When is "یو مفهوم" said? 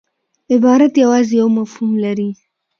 1.41-1.91